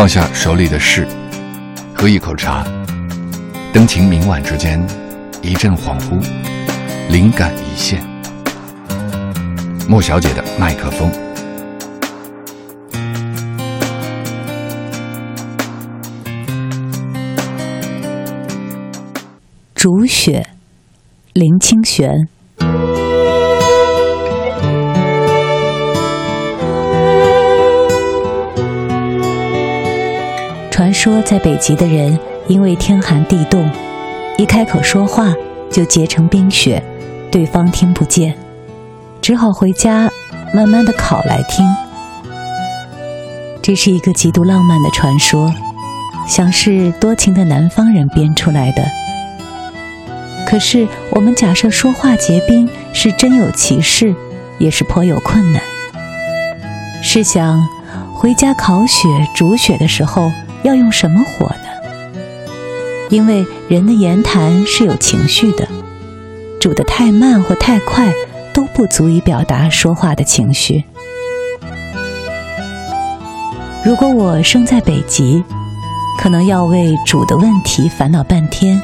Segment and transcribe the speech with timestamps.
[0.00, 1.06] 放下手里的事，
[1.94, 2.66] 喝一口茶，
[3.70, 4.82] 灯情明晚之间，
[5.42, 6.18] 一阵恍惚，
[7.10, 8.02] 灵感一现。
[9.86, 11.12] 莫小姐的麦克风。
[19.74, 20.48] 竹雪，
[21.34, 22.26] 林清玄。
[30.80, 33.70] 传说在北极的人，因为天寒地冻，
[34.38, 35.30] 一开口说话
[35.70, 36.82] 就结成冰雪，
[37.30, 38.34] 对方听不见，
[39.20, 40.10] 只好回家
[40.54, 41.66] 慢慢的烤来听。
[43.60, 45.52] 这是一个极度浪漫的传说，
[46.26, 48.82] 想是多情的南方人编出来的。
[50.46, 54.14] 可是我们假设说话结冰是真有其事，
[54.56, 55.60] 也是颇有困难。
[57.02, 57.68] 试想，
[58.14, 60.32] 回家烤雪、煮雪的时候。
[60.62, 61.64] 要用什么火呢？
[63.08, 65.66] 因为人的言谈是有情绪的，
[66.60, 68.12] 煮得太慢或太快
[68.52, 70.84] 都不足以表达说话的情绪。
[73.84, 75.42] 如果我生在北极，
[76.18, 78.80] 可能要为煮的问题烦恼半天。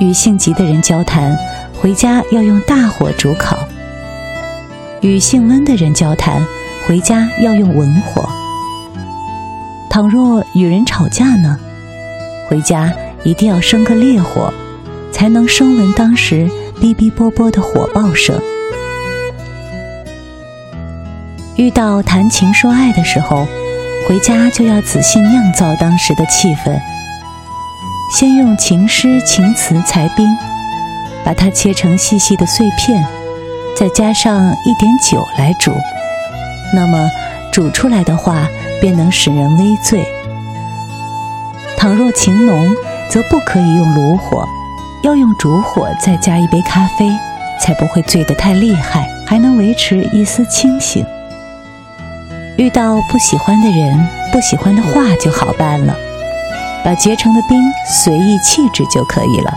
[0.00, 1.38] 与性急的人交谈，
[1.80, 3.56] 回家要用大火煮烤；
[5.00, 6.44] 与性温的人交谈，
[6.86, 8.28] 回家要用文火。
[9.94, 11.56] 倘若与人吵架呢，
[12.48, 12.92] 回家
[13.22, 14.52] 一定要生个烈火，
[15.12, 16.50] 才能声闻当时
[16.80, 18.36] 哔哔啵啵的火爆声。
[21.54, 23.46] 遇到谈情说爱的时候，
[24.08, 26.76] 回家就要仔细酿造当时的气氛。
[28.10, 30.26] 先用情诗情词裁冰，
[31.24, 33.06] 把它切成细细的碎片，
[33.76, 35.70] 再加上一点酒来煮，
[36.74, 37.08] 那么
[37.52, 38.48] 煮出来的话。
[38.80, 40.06] 便能使人微醉。
[41.76, 42.74] 倘若情浓，
[43.10, 44.48] 则不可以用炉火，
[45.02, 47.10] 要用烛火，再加一杯咖啡，
[47.60, 51.04] 才不会醉得太厉害，还能维持一丝清醒。
[52.56, 55.94] 遇到不喜欢的人、不喜欢的话就好办了，
[56.84, 59.52] 把结成的冰随意弃置就可以了。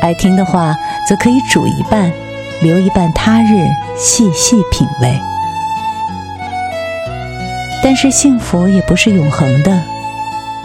[0.00, 0.74] 爱听的话，
[1.08, 2.10] 则可以煮一半，
[2.62, 5.20] 留一半他日细细品味。
[7.82, 9.82] 但是幸福也不是永恒的，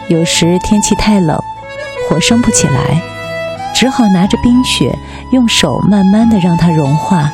[0.10, 1.40] 有时天气太冷，
[2.10, 3.02] 火生不起来，
[3.74, 4.94] 只好拿着冰雪，
[5.32, 7.32] 用手慢慢的让它融化，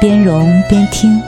[0.00, 1.22] 边融边听。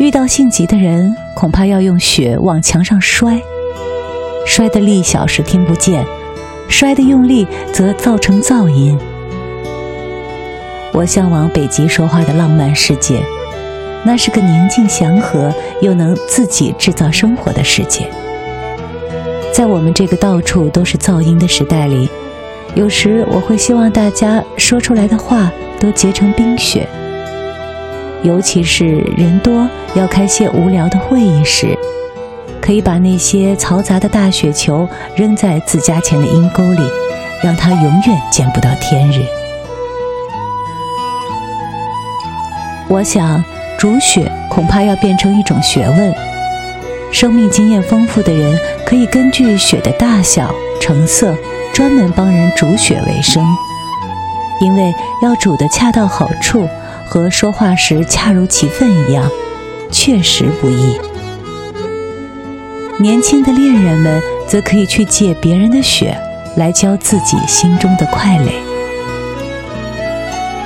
[0.00, 3.40] 遇到性急的人，恐怕要用雪往墙上摔，
[4.44, 6.04] 摔的力小时听不见，
[6.68, 8.98] 摔的用力则造成噪音。
[10.92, 13.22] 我向往北极说话的浪漫世界。
[14.06, 18.06] 那是个宁静祥和又能自己制造生活的世界。
[19.52, 22.08] 在我们这个到处都是噪音的时代里，
[22.74, 25.50] 有时我会希望大家说出来的话
[25.80, 26.86] 都结成冰雪。
[28.22, 28.84] 尤其是
[29.16, 31.78] 人多要开些无聊的会议时，
[32.60, 36.82] 可以把那些嘈杂的大雪球扔在自家前的阴沟里，
[37.42, 39.20] 让它永远见不到天日。
[42.88, 43.42] 我想。
[43.78, 46.14] 煮雪恐怕要变成一种学问。
[47.12, 51.36] 生命经验丰富的人可以根据雪的大小、成色，
[51.72, 53.44] 专门帮人煮雪为生。
[54.60, 54.92] 因为
[55.22, 56.68] 要煮得恰到好处，
[57.06, 59.28] 和说话时恰如其分一样，
[59.90, 60.98] 确实不易。
[62.98, 66.16] 年轻的恋人们则可以去借别人的雪，
[66.56, 68.52] 来浇自己心中的快垒。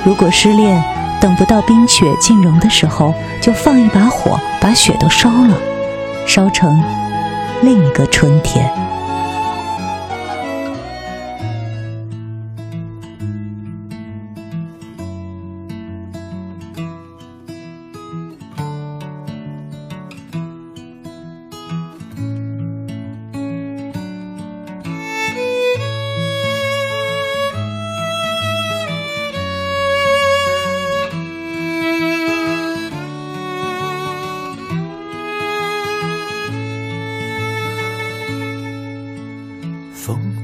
[0.05, 0.81] 如果失恋，
[1.19, 5.57] 等不到冰雪尽融的时候，就放一把火，把雪都烧了，
[6.25, 6.81] 烧成
[7.61, 8.71] 另一个春天。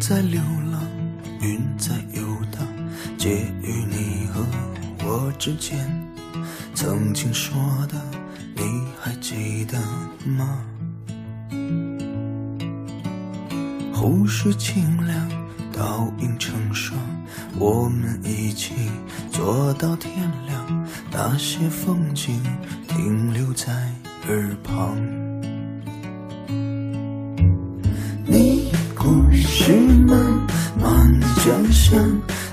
[0.07, 0.39] 在流
[0.71, 0.83] 浪，
[1.41, 2.21] 云在游
[2.51, 2.63] 荡，
[3.17, 4.45] 介于你和
[5.03, 5.79] 我之间。
[6.75, 7.55] 曾经说
[7.87, 7.99] 的，
[8.55, 8.61] 你
[9.01, 9.79] 还记得
[10.29, 10.63] 吗？
[13.95, 15.27] 湖水清凉，
[15.73, 16.99] 倒映成双，
[17.57, 18.75] 我们一起
[19.31, 20.13] 坐到天
[20.45, 20.87] 亮。
[21.11, 22.39] 那些风景
[22.87, 23.91] 停留在
[24.27, 25.24] 耳旁。
[29.57, 30.19] 是漫
[30.77, 31.97] 漫江乡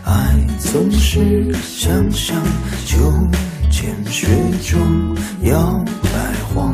[0.05, 2.41] 爱总是想象
[2.87, 2.97] 秋
[3.69, 4.29] 千雪
[4.63, 5.13] 中
[5.43, 6.73] 摇摆晃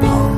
[0.00, 0.33] Oh.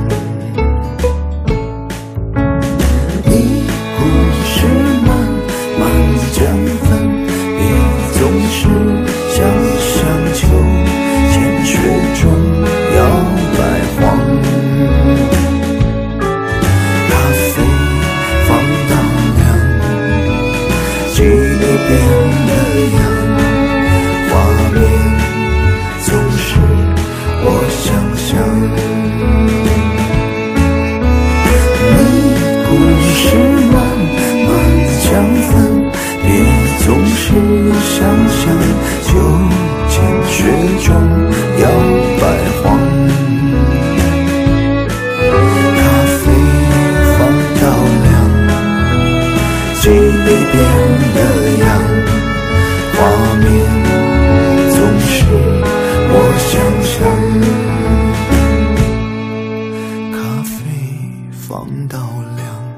[61.47, 61.97] 放到
[62.35, 62.73] 凉，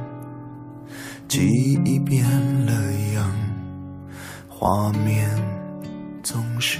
[1.27, 2.23] 记忆变
[2.67, 2.71] 了
[3.15, 3.33] 样，
[4.47, 5.27] 画面
[6.21, 6.79] 总是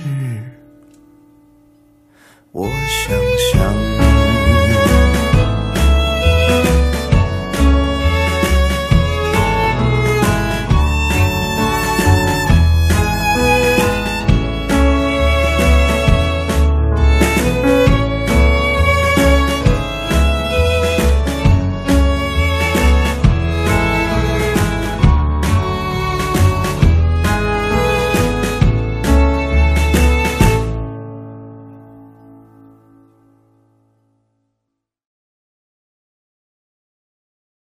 [2.51, 3.17] 我想
[3.51, 4.08] 象。